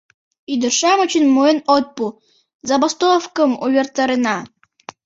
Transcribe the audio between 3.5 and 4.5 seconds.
увертарена!